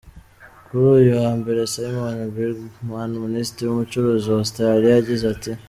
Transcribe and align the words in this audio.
Kuri 0.65 0.85
uyu 0.97 1.13
wa 1.23 1.31
mbere, 1.39 1.59
Simon 1.73 2.17
Birmingham, 2.35 3.11
minisitiri 3.27 3.65
w'ubucuruzi 3.67 4.25
wa 4.29 4.39
Australia, 4.43 4.89
yagize 4.93 5.25
ati:. 5.33 5.51